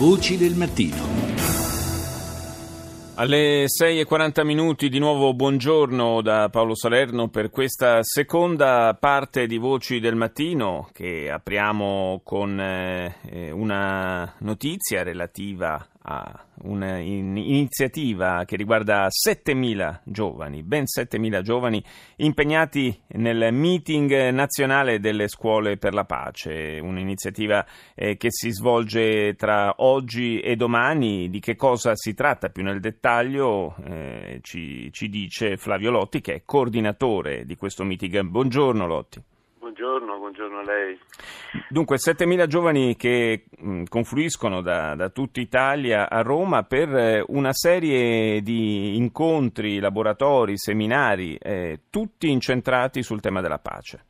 Voci 0.00 0.38
del 0.38 0.54
mattino. 0.54 0.96
Alle 3.16 3.66
6.40 3.66 4.46
minuti 4.46 4.88
di 4.88 4.98
nuovo 4.98 5.34
buongiorno 5.34 6.22
da 6.22 6.48
Paolo 6.48 6.74
Salerno 6.74 7.28
per 7.28 7.50
questa 7.50 8.02
seconda 8.02 8.96
parte 8.98 9.46
di 9.46 9.58
Voci 9.58 10.00
del 10.00 10.14
Mattino 10.14 10.88
che 10.94 11.30
apriamo 11.30 12.22
con 12.24 12.58
eh, 12.58 13.50
una 13.50 14.36
notizia 14.38 15.02
relativa 15.02 15.86
a 16.00 16.46
un'iniziativa 16.62 18.44
che 18.44 18.56
riguarda 18.56 19.08
7.000 19.08 20.00
giovani, 20.04 20.62
ben 20.62 20.84
7.000 20.84 21.40
giovani 21.42 21.82
impegnati 22.16 22.98
nel 23.14 23.52
meeting 23.52 24.30
nazionale 24.30 25.00
delle 25.00 25.28
scuole 25.28 25.76
per 25.76 25.94
la 25.94 26.04
pace, 26.04 26.78
un'iniziativa 26.80 27.64
eh, 27.94 28.16
che 28.16 28.28
si 28.30 28.50
svolge 28.50 29.34
tra 29.34 29.74
oggi 29.78 30.40
e 30.40 30.56
domani. 30.56 31.30
Di 31.30 31.40
che 31.40 31.56
cosa 31.56 31.92
si 31.94 32.14
tratta 32.14 32.48
più 32.48 32.62
nel 32.62 32.80
dettaglio 32.80 33.74
eh, 33.84 34.38
ci, 34.42 34.90
ci 34.92 35.08
dice 35.08 35.56
Flavio 35.56 35.90
Lotti 35.90 36.20
che 36.20 36.34
è 36.34 36.42
coordinatore 36.44 37.44
di 37.44 37.56
questo 37.56 37.84
meeting. 37.84 38.20
Buongiorno 38.22 38.86
Lotti. 38.86 39.22
Buongiorno, 40.30 40.60
a 40.60 40.62
lei. 40.62 40.98
Dunque, 41.68 41.96
7.000 41.96 42.46
giovani 42.46 42.94
che 42.94 43.46
mh, 43.50 43.82
confluiscono 43.88 44.60
da, 44.60 44.94
da 44.94 45.08
tutta 45.08 45.40
Italia 45.40 46.08
a 46.08 46.22
Roma 46.22 46.62
per 46.62 46.94
eh, 46.94 47.24
una 47.26 47.52
serie 47.52 48.40
di 48.40 48.96
incontri, 48.96 49.80
laboratori, 49.80 50.56
seminari, 50.56 51.34
eh, 51.34 51.80
tutti 51.90 52.30
incentrati 52.30 53.02
sul 53.02 53.20
tema 53.20 53.40
della 53.40 53.58
pace. 53.58 54.04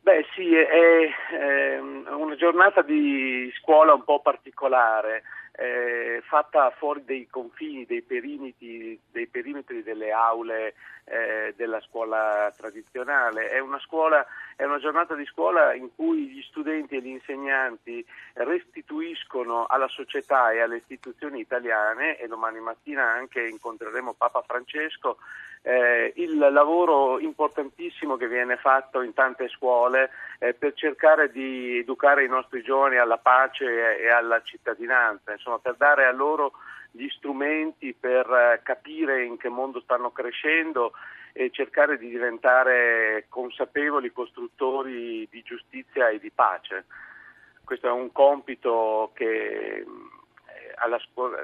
Beh 0.00 0.24
sì, 0.34 0.54
è, 0.54 0.64
è 0.64 1.78
una 1.78 2.36
giornata 2.36 2.80
di 2.80 3.52
scuola 3.60 3.92
un 3.92 4.04
po' 4.04 4.22
particolare 4.22 5.22
eh, 5.56 6.20
fatta 6.26 6.70
fuori 6.70 7.04
dei 7.04 7.28
confini, 7.28 7.86
dei 7.86 8.02
perimetri, 8.02 8.98
dei 9.10 9.26
perimetri 9.28 9.82
delle 9.82 10.10
aule 10.10 10.74
eh, 11.04 11.54
della 11.56 11.80
scuola 11.80 12.52
tradizionale. 12.56 13.50
È 13.50 13.60
una, 13.60 13.78
scuola, 13.78 14.26
è 14.56 14.64
una 14.64 14.78
giornata 14.78 15.14
di 15.14 15.24
scuola 15.26 15.72
in 15.74 15.94
cui 15.94 16.28
gli 16.28 16.42
studenti 16.42 16.96
e 16.96 17.02
gli 17.02 17.08
insegnanti 17.08 18.04
restituiscono 18.34 19.66
alla 19.66 19.88
società 19.88 20.50
e 20.50 20.60
alle 20.60 20.76
istituzioni 20.76 21.40
italiane 21.40 22.18
e 22.18 22.26
domani 22.26 22.58
mattina 22.58 23.12
anche 23.12 23.46
incontreremo 23.46 24.14
Papa 24.14 24.42
Francesco 24.42 25.18
eh, 25.66 26.12
il 26.16 26.36
lavoro 26.36 27.18
importantissimo 27.18 28.16
che 28.16 28.28
viene 28.28 28.56
fatto 28.56 29.00
in 29.00 29.14
tante 29.14 29.48
scuole 29.48 30.10
eh, 30.38 30.52
per 30.52 30.74
cercare 30.74 31.32
di 31.32 31.78
educare 31.78 32.22
i 32.22 32.28
nostri 32.28 32.62
giovani 32.62 32.98
alla 32.98 33.16
pace 33.16 33.98
e 33.98 34.10
alla 34.10 34.42
cittadinanza, 34.42 35.32
insomma, 35.44 35.58
per 35.58 35.76
dare 35.76 36.06
a 36.06 36.12
loro 36.12 36.52
gli 36.90 37.08
strumenti 37.08 37.92
per 37.92 38.26
eh, 38.30 38.60
capire 38.62 39.24
in 39.24 39.36
che 39.36 39.48
mondo 39.48 39.80
stanno 39.80 40.10
crescendo 40.10 40.92
e 41.32 41.50
cercare 41.50 41.98
di 41.98 42.08
diventare 42.08 43.26
consapevoli 43.28 44.12
costruttori 44.12 45.28
di 45.30 45.42
giustizia 45.42 46.08
e 46.08 46.18
di 46.18 46.30
pace. 46.30 46.86
Questo 47.64 47.88
è 47.88 47.90
un 47.90 48.12
compito 48.12 49.10
che, 49.14 49.84
eh, 49.84 51.00
scuola, 51.10 51.42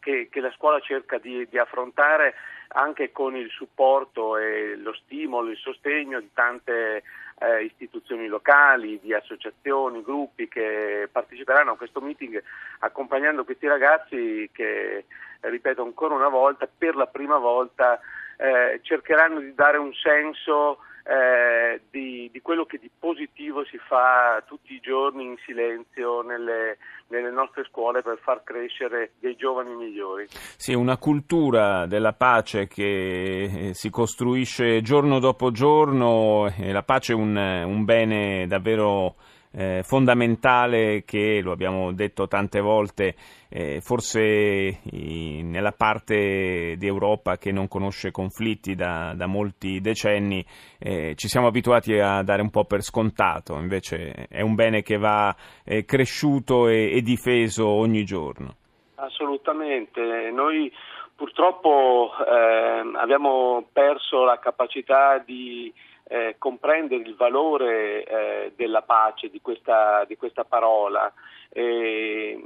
che, 0.00 0.28
che 0.30 0.40
la 0.40 0.50
scuola 0.52 0.80
cerca 0.80 1.18
di, 1.18 1.46
di 1.48 1.58
affrontare 1.58 2.34
anche 2.68 3.12
con 3.12 3.36
il 3.36 3.48
supporto 3.50 4.36
e 4.36 4.76
lo 4.76 4.92
stimolo, 4.94 5.50
il 5.50 5.56
sostegno 5.56 6.20
di 6.20 6.30
tante 6.34 7.02
eh, 7.40 7.64
istituzioni 7.64 8.26
locali, 8.26 8.98
di 9.00 9.14
associazioni, 9.14 10.02
gruppi 10.02 10.48
che 10.48 11.08
parteciperanno 11.10 11.72
a 11.72 11.76
questo 11.76 12.00
meeting 12.00 12.42
accompagnando 12.80 13.44
questi 13.44 13.66
ragazzi 13.66 14.48
che, 14.52 15.04
ripeto 15.40 15.82
ancora 15.82 16.14
una 16.14 16.28
volta, 16.28 16.66
per 16.66 16.96
la 16.96 17.06
prima 17.06 17.38
volta 17.38 18.00
eh, 18.36 18.80
cercheranno 18.82 19.40
di 19.40 19.54
dare 19.54 19.78
un 19.78 19.92
senso 19.94 20.78
eh, 21.08 21.80
di, 21.90 22.28
di, 22.30 22.40
quello 22.42 22.66
che 22.66 22.76
di 22.78 22.90
positivo 22.98 23.64
si 23.64 23.78
fa 23.78 24.42
tutti 24.46 24.74
i 24.74 24.80
giorni 24.80 25.24
in 25.24 25.36
silenzio 25.46 26.20
nelle, 26.20 26.76
nelle, 27.06 27.30
nostre 27.30 27.64
scuole 27.64 28.02
per 28.02 28.18
far 28.22 28.42
crescere 28.44 29.12
dei 29.18 29.34
giovani 29.34 29.74
migliori. 29.74 30.26
Sì, 30.28 30.74
una 30.74 30.98
cultura 30.98 31.86
della 31.86 32.12
pace 32.12 32.66
che 32.66 33.44
eh, 33.44 33.74
si 33.74 33.88
costruisce 33.88 34.82
giorno 34.82 35.18
dopo 35.18 35.50
giorno 35.50 36.52
e 36.54 36.72
la 36.72 36.82
pace 36.82 37.14
è 37.14 37.16
un, 37.16 37.34
un 37.36 37.84
bene 37.86 38.46
davvero 38.46 39.14
eh, 39.52 39.82
fondamentale 39.82 41.04
che, 41.04 41.40
lo 41.42 41.52
abbiamo 41.52 41.92
detto 41.92 42.26
tante 42.28 42.60
volte, 42.60 43.14
eh, 43.48 43.80
forse 43.80 44.20
i, 44.20 45.42
nella 45.42 45.72
parte 45.72 46.76
di 46.76 46.86
Europa 46.86 47.36
che 47.36 47.50
non 47.52 47.68
conosce 47.68 48.10
conflitti 48.10 48.74
da, 48.74 49.14
da 49.16 49.26
molti 49.26 49.80
decenni 49.80 50.44
eh, 50.78 51.14
ci 51.16 51.28
siamo 51.28 51.46
abituati 51.46 51.98
a 51.98 52.22
dare 52.22 52.42
un 52.42 52.50
po' 52.50 52.64
per 52.64 52.82
scontato, 52.82 53.58
invece 53.58 54.26
è 54.28 54.40
un 54.40 54.54
bene 54.54 54.82
che 54.82 54.98
va 54.98 55.34
eh, 55.64 55.84
cresciuto 55.84 56.68
e, 56.68 56.96
e 56.96 57.02
difeso 57.02 57.66
ogni 57.66 58.04
giorno. 58.04 58.56
Assolutamente, 58.96 60.30
noi 60.32 60.72
purtroppo 61.14 62.10
eh, 62.26 62.96
abbiamo 62.96 63.66
perso 63.72 64.24
la 64.24 64.38
capacità 64.38 65.18
di 65.18 65.72
eh, 66.08 66.36
comprendere 66.38 67.02
il 67.02 67.14
valore 67.14 68.04
eh, 68.04 68.52
della 68.56 68.82
pace, 68.82 69.28
di 69.28 69.40
questa, 69.40 70.04
di 70.06 70.16
questa 70.16 70.44
parola. 70.44 71.12
E, 71.50 72.42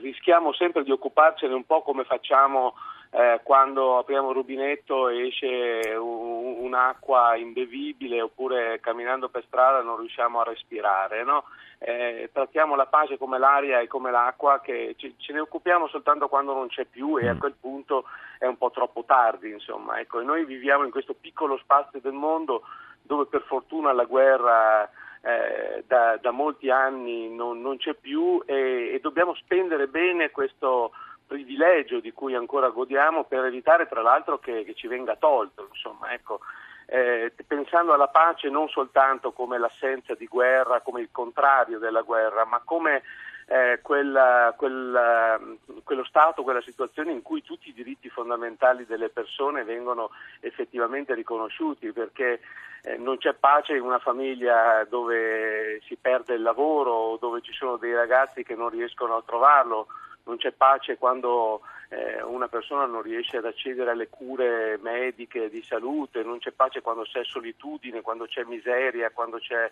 rischiamo 0.00 0.52
sempre 0.52 0.82
di 0.84 0.90
occuparcene 0.90 1.52
un 1.52 1.64
po' 1.64 1.82
come 1.82 2.04
facciamo 2.04 2.74
eh, 3.12 3.40
quando 3.42 3.98
apriamo 3.98 4.28
il 4.28 4.34
rubinetto 4.34 5.08
e 5.08 5.26
esce 5.26 5.94
un, 5.96 6.58
un'acqua 6.60 7.34
imbevibile 7.34 8.20
oppure 8.20 8.78
camminando 8.80 9.28
per 9.28 9.44
strada 9.46 9.82
non 9.82 9.98
riusciamo 9.98 10.40
a 10.40 10.44
respirare. 10.44 11.24
No? 11.24 11.44
Eh, 11.78 12.30
trattiamo 12.32 12.76
la 12.76 12.86
pace 12.86 13.18
come 13.18 13.38
l'aria 13.38 13.80
e 13.80 13.88
come 13.88 14.12
l'acqua 14.12 14.60
che 14.60 14.94
ci, 14.96 15.14
ce 15.18 15.32
ne 15.32 15.40
occupiamo 15.40 15.88
soltanto 15.88 16.28
quando 16.28 16.52
non 16.52 16.68
c'è 16.68 16.84
più 16.84 17.18
e 17.18 17.26
a 17.26 17.34
mm. 17.34 17.38
quel 17.38 17.54
punto 17.58 18.04
è 18.38 18.46
un 18.46 18.56
po' 18.56 18.70
troppo 18.70 19.02
tardi. 19.04 19.50
Insomma. 19.50 19.98
Ecco, 19.98 20.22
noi 20.22 20.44
viviamo 20.44 20.84
in 20.84 20.92
questo 20.92 21.14
piccolo 21.14 21.58
spazio 21.58 21.98
del 22.00 22.12
mondo 22.12 22.62
dove 23.10 23.26
per 23.26 23.42
fortuna 23.42 23.92
la 23.92 24.04
guerra 24.04 24.88
eh, 25.20 25.82
da, 25.84 26.16
da, 26.18 26.30
molti 26.30 26.70
anni 26.70 27.28
non, 27.28 27.60
non 27.60 27.76
c'è 27.76 27.94
più 27.94 28.40
e, 28.46 28.92
e, 28.94 29.00
dobbiamo 29.00 29.34
spendere 29.34 29.88
bene 29.88 30.30
questo 30.30 30.92
privilegio 31.26 31.98
di 31.98 32.12
cui 32.12 32.36
ancora 32.36 32.68
godiamo 32.68 33.24
per 33.24 33.44
evitare 33.46 33.88
tra 33.88 34.00
l'altro 34.00 34.38
che, 34.38 34.62
che 34.62 34.74
ci 34.74 34.86
venga 34.86 35.16
tolto. 35.16 35.66
Insomma, 35.72 36.12
ecco, 36.12 36.38
eh, 36.86 37.32
pensando 37.44 37.92
alla 37.92 38.06
pace 38.06 38.48
non 38.48 38.68
soltanto 38.68 39.32
come 39.32 39.58
l'assenza 39.58 40.14
di 40.14 40.28
guerra, 40.28 40.80
come 40.80 41.00
il 41.00 41.08
contrario 41.10 41.80
della 41.80 42.02
guerra, 42.02 42.44
ma 42.44 42.62
come 42.64 43.02
eh, 43.50 43.80
quella, 43.82 44.54
quella, 44.56 45.40
quello 45.82 46.04
stato, 46.04 46.44
quella 46.44 46.62
situazione 46.62 47.10
in 47.10 47.20
cui 47.20 47.42
tutti 47.42 47.68
i 47.68 47.72
diritti 47.72 48.08
fondamentali 48.08 48.86
delle 48.86 49.08
persone 49.08 49.64
vengono 49.64 50.10
effettivamente 50.38 51.14
riconosciuti, 51.14 51.90
perché 51.90 52.40
eh, 52.82 52.96
non 52.96 53.18
c'è 53.18 53.34
pace 53.34 53.74
in 53.74 53.82
una 53.82 53.98
famiglia 53.98 54.86
dove 54.88 55.80
si 55.84 55.96
perde 55.96 56.34
il 56.34 56.42
lavoro, 56.42 57.18
dove 57.20 57.40
ci 57.40 57.52
sono 57.52 57.76
dei 57.76 57.92
ragazzi 57.92 58.44
che 58.44 58.54
non 58.54 58.68
riescono 58.68 59.16
a 59.16 59.22
trovarlo, 59.26 59.88
non 60.26 60.36
c'è 60.36 60.52
pace 60.52 60.96
quando 60.96 61.62
eh, 61.88 62.22
una 62.22 62.46
persona 62.46 62.86
non 62.86 63.02
riesce 63.02 63.38
ad 63.38 63.46
accedere 63.46 63.90
alle 63.90 64.08
cure 64.08 64.78
mediche 64.80 65.50
di 65.50 65.60
salute, 65.62 66.22
non 66.22 66.38
c'è 66.38 66.52
pace 66.52 66.82
quando 66.82 67.02
c'è 67.02 67.24
solitudine, 67.24 68.00
quando 68.00 68.26
c'è 68.26 68.44
miseria, 68.44 69.10
quando 69.10 69.38
c'è 69.38 69.68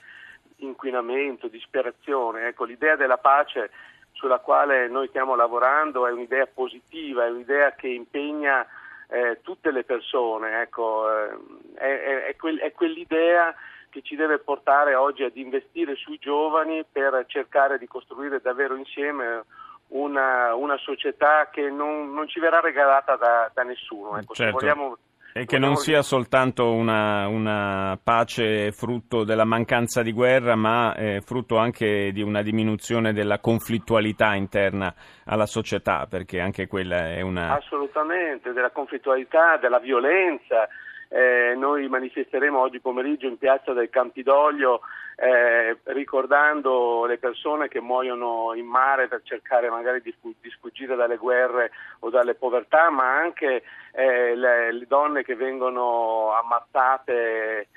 inquinamento, 0.59 1.49
disperazione. 1.49 2.49
Ecco, 2.49 2.65
l'idea 2.65 2.97
della 2.97 3.19
pace 3.19 3.71
sulla 4.13 4.39
quale 4.39 4.89
noi 4.89 5.09
stiamo 5.09 5.35
lavorando 5.35 6.07
è 6.07 6.11
un'idea 6.11 6.47
positiva, 6.47 7.25
è 7.25 7.31
un'idea 7.31 7.73
che 7.73 7.89
impegna 7.89 8.67
eh, 9.09 9.39
tutte 9.43 9.71
le 9.71 9.85
persone, 9.85 10.61
ecco, 10.63 11.07
eh, 11.11 11.39
è, 11.75 12.25
è, 12.27 12.37
quel, 12.37 12.59
è 12.59 12.73
quell'idea 12.73 13.55
che 13.91 14.03
ci 14.03 14.17
deve 14.17 14.39
portare 14.39 14.95
oggi 14.95 15.23
ad 15.23 15.37
investire 15.37 15.95
sui 15.95 16.19
giovani 16.19 16.85
per 16.91 17.25
cercare 17.27 17.79
di 17.79 17.87
costruire 17.87 18.41
davvero 18.41 18.75
insieme 18.77 19.45
una, 19.89 20.55
una 20.55 20.77
società 20.77 21.49
che 21.51 21.71
non, 21.71 22.13
non, 22.13 22.29
ci 22.29 22.41
verrà 22.41 22.61
regalata 22.61 23.17
da, 23.17 23.51
da 23.55 23.63
nessuno. 23.63 24.19
Ecco, 24.19 24.35
certo. 24.35 24.59
vogliamo, 24.59 24.99
e 25.33 25.45
che 25.45 25.59
non 25.59 25.77
sia 25.77 26.03
soltanto 26.03 26.73
una, 26.73 27.29
una, 27.29 27.99
pace 28.03 28.73
frutto 28.73 29.25
della 29.25 29.45
mancanza 29.45 30.03
di 30.03 30.13
guerra, 30.13 30.57
ma 30.57 30.95
eh, 30.97 31.21
frutto 31.21 31.57
anche 31.59 32.11
di 32.13 32.23
una 32.23 32.43
diminuzione 32.43 33.13
della 33.13 33.39
conflittualità 33.39 34.35
interna 34.35 34.93
alla 35.27 35.47
società, 35.47 36.07
perché 36.09 36.41
anche 36.41 36.67
quella 36.67 37.13
è 37.13 37.21
una... 37.21 37.55
Assolutamente, 37.55 38.53
della 38.53 38.71
conflittualità, 38.71 39.57
della 39.59 39.79
violenza. 39.79 40.69
Eh, 41.11 41.55
noi 41.57 41.89
manifesteremo 41.89 42.59
oggi 42.59 42.81
pomeriggio 42.81 43.27
in 43.27 43.39
piazza 43.39 43.73
del 43.73 43.89
Campidoglio 43.89 44.81
eh, 45.21 45.77
ricordando 45.85 47.05
le 47.05 47.19
persone 47.19 47.67
che 47.67 47.81
muoiono 47.81 48.55
in 48.55 48.67
mare 48.67 49.09
per 49.09 49.23
cercare 49.25 49.69
magari 49.69 50.01
di, 50.01 50.15
di 50.21 50.51
sfuggire 50.51 50.95
dalle 50.95 51.17
guerre 51.17 51.73
o 52.01 52.11
dalle 52.11 52.37
povertà, 52.37 52.89
ma 52.91 53.17
anche 53.17 53.65
eh, 53.93 54.37
le, 54.37 54.73
le, 54.73 54.87
donne 54.87 55.25
che 55.25 55.35
vengono 55.35 56.33
ammazzate 56.35 57.69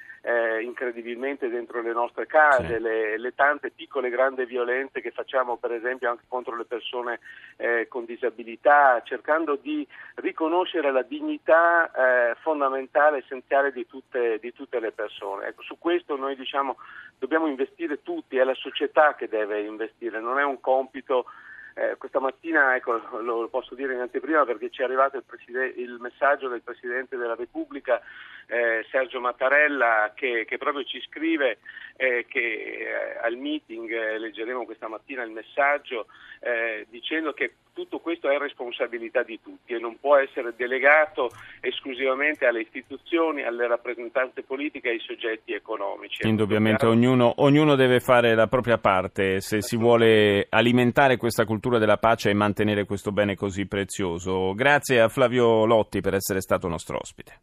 incredibilmente 0.82 1.48
dentro 1.48 1.82
le 1.82 1.94
nostre 1.94 2.26
case, 2.26 2.78
sì. 2.78 2.80
le, 2.80 3.18
le, 3.18 3.36
tante 3.36 3.70
piccole 3.70 4.08
e 4.08 4.12
grandi 4.12 4.46
violenze 4.46 5.00
che 5.00 5.12
facciamo 5.12 5.58
per 5.58 5.72
esempio 5.74 6.10
anche 6.10 6.24
contro 6.28 6.56
le 6.56 6.66
persone 6.66 7.20
eh, 7.58 7.88
con 7.88 8.06
disabilità, 8.06 9.02
cercando 9.06 9.56
di 9.56 9.88
riconoscere 10.16 10.92
la 10.92 11.04
dignità 11.04 11.92
eh, 11.92 12.36
fondamentale, 12.42 13.20
essenziale 13.20 13.72
di 13.72 13.86
tutte, 13.86 14.40
di 14.40 14.52
tutte 14.54 14.80
le 14.80 14.92
persone. 14.92 15.48
Ecco, 15.48 15.62
su 15.62 15.78
questo 15.78 16.16
noi 16.16 16.36
diciamo 16.36 16.78
dobbiamo 17.20 17.46
investire 17.46 18.02
tutti, 18.02 18.38
è 18.38 18.44
la 18.44 18.56
società 18.56 19.14
che 19.14 19.28
deve 19.28 19.62
investire, 19.62 20.20
non 20.20 20.40
è 20.40 20.44
un 20.44 20.60
compito 20.60 21.26
eh, 21.74 21.96
questa 21.98 22.20
mattina, 22.20 22.76
ecco, 22.76 23.02
lo 23.22 23.48
posso 23.50 23.76
dire 23.76 23.94
in 23.94 24.00
anteprima 24.02 24.46
perché 24.46 24.70
ci 24.70 24.82
è 24.82 24.84
arrivato 24.84 25.18
il, 25.18 25.24
preside- 25.24 25.74
il 25.78 25.98
messaggio 26.00 26.48
del 26.50 26.62
Presidente 26.62 27.18
della 27.18 27.36
Repubblica 27.36 28.02
eh, 28.48 28.86
Sergio 28.92 29.22
Mattarella 29.22 30.12
che, 30.14 30.46
che, 30.46 30.58
proprio 30.58 30.84
ci 30.84 31.02
scrive 31.08 31.60
eh, 31.96 32.26
che 32.28 32.40
eh, 32.40 33.18
al 33.22 33.38
meeting, 33.38 33.90
eh, 33.90 34.20
leggeremo 34.20 34.66
questa 34.66 34.90
mattina 34.90 35.24
il 35.24 35.32
messaggio, 35.32 36.08
eh, 36.42 36.86
dicendo 36.90 37.32
che 37.32 37.54
tutto 37.74 38.00
questo 38.00 38.30
è 38.30 38.38
responsabilità 38.38 39.24
di 39.24 39.40
tutti 39.42 39.74
e 39.74 39.80
non 39.80 39.98
può 40.00 40.18
essere 40.18 40.54
delegato 40.58 41.30
esclusivamente 41.62 42.46
alle 42.46 42.62
istituzioni, 42.62 43.44
alle 43.44 43.68
rappresentanze 43.68 44.44
politiche 44.44 44.90
e 44.90 44.92
ai 44.94 45.00
soggetti 45.00 45.54
economici. 45.54 46.28
Indubbiamente 46.28 46.86
ognuno, 46.86 47.34
ognuno, 47.38 47.76
deve 47.76 48.02
fare 48.02 48.36
la 48.36 48.48
propria 48.48 48.78
parte 48.78 49.40
se 49.40 49.62
si 49.62 49.78
vuole 49.78 50.48
alimentare 50.50 51.16
questa 51.16 51.46
cultura 51.62 51.78
della 51.78 52.00
pace 52.00 52.32
e 52.32 52.34
mantenere 52.34 52.86
questo 52.86 53.12
bene 53.12 53.36
così 53.36 53.68
prezioso. 53.68 54.56
Grazie 54.56 55.00
a 55.00 55.10
Flavio 55.10 55.64
Lotti 55.66 56.02
per 56.02 56.16
essere 56.16 56.42
stato 56.42 56.68
nostro 56.68 56.98
ospite. 57.00 57.42